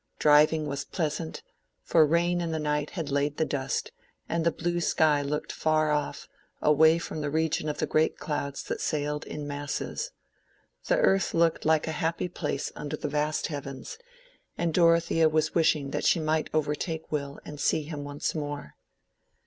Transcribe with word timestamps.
Driving 0.17 0.65
was 0.65 0.83
pleasant, 0.83 1.43
for 1.83 2.07
rain 2.07 2.41
in 2.41 2.49
the 2.51 2.57
night 2.57 2.89
had 2.97 3.11
laid 3.11 3.37
the 3.37 3.45
dust, 3.45 3.91
and 4.27 4.43
the 4.43 4.51
blue 4.51 4.81
sky 4.81 5.21
looked 5.21 5.51
far 5.51 5.91
off, 5.91 6.27
away 6.59 6.97
from 6.97 7.21
the 7.21 7.29
region 7.29 7.69
of 7.69 7.77
the 7.77 7.85
great 7.85 8.17
clouds 8.17 8.63
that 8.63 8.81
sailed 8.81 9.25
in 9.25 9.47
masses. 9.47 10.09
The 10.87 10.97
earth 10.97 11.35
looked 11.35 11.65
like 11.65 11.85
a 11.87 11.91
happy 12.01 12.29
place 12.29 12.71
under 12.75 12.97
the 12.97 13.09
vast 13.09 13.45
heavens, 13.45 13.99
and 14.57 14.73
Dorothea 14.73 15.29
was 15.29 15.53
wishing 15.53 15.91
that 15.91 16.05
she 16.05 16.19
might 16.19 16.49
overtake 16.51 17.11
Will 17.11 17.39
and 17.45 17.59
see 17.59 17.83
him 17.83 18.03
once 18.03 18.33
more. 18.33 18.73